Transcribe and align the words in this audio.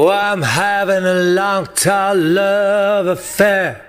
Oh, 0.00 0.10
I'm 0.10 0.42
having 0.42 1.02
a 1.02 1.14
long, 1.34 1.66
tall 1.74 2.16
love 2.16 3.08
affair 3.08 3.84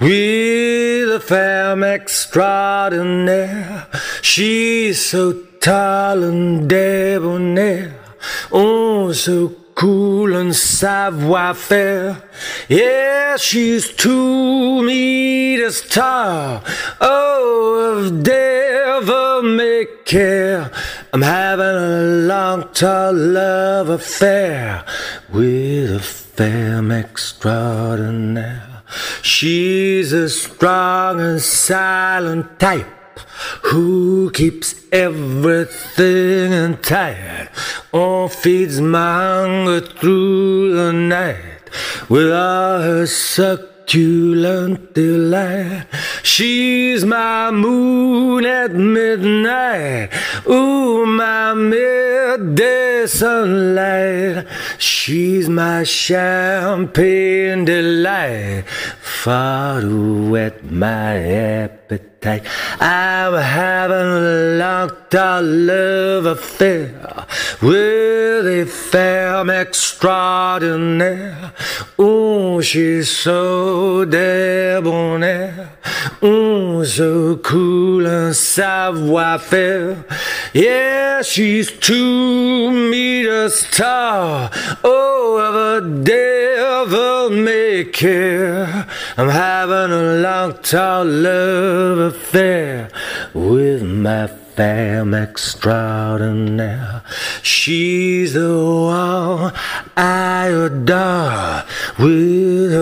with 0.00 1.10
a 1.10 1.20
femme 1.20 1.84
extraordinaire. 1.84 3.86
She's 4.22 5.04
so 5.04 5.42
tall 5.60 6.22
and 6.22 6.70
debonair, 6.70 8.00
oh, 8.50 9.12
so 9.12 9.48
cool 9.74 10.34
and 10.36 10.56
savoir 10.56 11.52
faire. 11.52 12.22
Yeah, 12.70 13.36
she's 13.36 13.92
two 13.92 14.82
meters 14.82 15.86
tall. 15.86 16.62
Oh, 16.98 17.98
of 17.98 18.22
devil 18.22 19.42
may 19.42 19.86
care. 20.06 20.70
I'm 21.12 21.20
having 21.20 21.66
a 21.66 22.06
long, 22.52 22.68
tall 22.74 23.14
love 23.14 23.88
affair 23.88 24.84
with 25.32 25.90
a 25.90 26.00
femme 26.00 26.92
extraordinaire. 26.92 28.82
She's 29.22 30.12
a 30.12 30.28
strong 30.28 31.20
and 31.20 31.40
silent 31.40 32.60
type 32.60 33.20
who 33.62 34.30
keeps 34.32 34.74
everything 34.92 36.52
in 36.52 36.76
tight 36.78 37.48
or 37.92 38.28
feeds 38.28 38.80
my 38.80 39.14
hunger 39.14 39.80
through 39.80 40.74
the 40.74 40.92
night 40.92 41.70
with 42.10 42.30
all 42.30 42.80
her 42.82 43.06
succulent 43.92 44.94
delight. 44.94 45.86
She's 46.22 47.04
my 47.04 47.50
moon 47.50 48.46
at 48.46 48.72
midnight, 48.72 50.10
ooh, 50.48 51.04
my 51.04 51.52
midday 51.52 53.06
sunlight. 53.06 54.46
She's 54.78 55.48
my 55.48 55.84
champagne 55.84 57.64
delight, 57.66 58.64
far 58.66 59.82
to 59.82 60.30
whet 60.30 60.64
my 60.64 61.16
appetite. 61.62 62.46
I'm 62.80 63.34
having 63.34 63.96
a 63.96 64.56
long, 64.58 64.90
tall 65.10 65.42
love 65.42 66.26
affair 66.26 67.26
with 67.62 68.46
a 68.46 68.66
femme 68.66 69.48
extraordinaire. 69.48 71.52
Oh, 71.96 72.60
she's 72.60 73.08
so 73.08 74.04
debonair, 74.04 75.70
oh, 76.20 76.82
so 76.82 77.36
cool 77.36 78.04
and 78.06 78.34
savoir 78.34 79.38
faire. 79.38 80.04
Yeah, 80.52 81.22
she's 81.22 81.70
two 81.70 82.72
meters 82.90 83.64
tall. 83.70 84.50
Oh, 84.82 85.38
of 85.38 85.54
a 85.54 85.80
devil 86.02 87.30
may 87.30 87.84
care. 87.84 88.88
I'm 89.16 89.28
having 89.28 89.92
a 89.92 90.20
long, 90.20 90.54
tall 90.62 91.04
love 91.04 91.98
affair 91.98 92.90
with 93.32 93.84
my 93.84 94.26
femme 94.54 95.14
extraordinaire. 95.14 97.02
She's 97.42 98.34
the 98.34 98.54
one 98.54 99.52
I 99.96 100.48
adore 100.48 101.64
with 101.98 102.72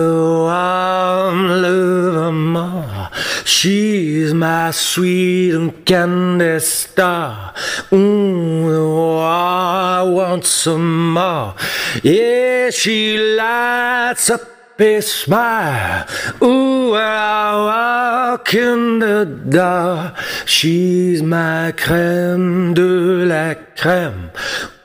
love 1.61 2.15
of 2.15 2.33
more. 2.33 3.09
She's 3.45 4.33
my 4.33 4.71
sweet 4.71 5.53
and 5.53 5.85
candy 5.85 6.59
star. 6.59 7.53
Ooh, 7.93 8.67
oh, 8.69 9.19
I 9.19 10.03
want 10.03 10.45
some 10.45 11.13
more. 11.13 11.55
Yeah, 12.03 12.69
she 12.71 13.17
lights 13.17 14.29
up 14.29 14.41
a 14.79 15.01
smile. 15.01 16.07
Ooh, 16.41 16.91
when 16.91 17.01
I 17.01 18.10
in 18.53 18.99
the 18.99 19.25
dark, 19.49 20.15
she's 20.45 21.23
my 21.23 21.71
crème 21.71 22.73
de 22.73 23.25
la 23.25 23.55
crème. 23.75 24.31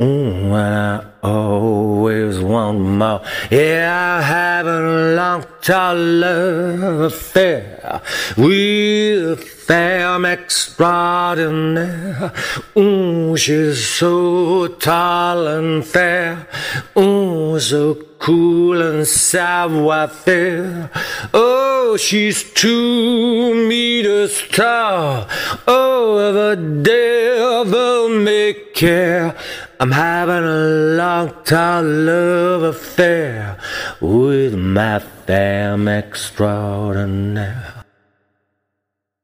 Ooh, 0.00 0.54
and 0.54 0.56
I 0.56 1.04
always 1.22 2.38
want 2.38 2.78
more. 2.78 3.20
Yeah, 3.50 4.18
I 4.18 4.22
have 4.22 4.66
a 4.66 5.14
long, 5.16 5.44
tall 5.62 5.96
love 5.96 7.12
affair 7.12 8.00
with 8.36 9.32
a 9.32 9.36
femme 9.36 10.24
extraordinaire. 10.24 12.32
Ooh, 12.76 13.36
she's 13.36 13.88
so 13.88 14.68
tall 14.68 15.48
and 15.48 15.84
fair. 15.84 16.46
Ooh, 16.96 17.58
so 17.58 17.96
cool 18.18 18.80
and 18.80 19.06
savoir 19.06 20.08
faire. 20.08 20.90
Oh, 21.32 21.65
she's 21.94 22.42
two 22.54 23.68
meters 23.68 24.42
tall. 24.48 25.28
Oh, 25.68 26.50
a 26.50 26.56
devil 26.56 28.08
may 28.08 28.54
care. 28.74 29.36
I'm 29.78 29.92
having 29.92 30.44
a 30.44 30.96
long, 30.96 31.32
time 31.44 32.06
love 32.06 32.62
affair 32.62 33.58
with 34.00 34.56
my 34.56 34.98
femme 34.98 35.86
extraordinaire. 35.86 37.85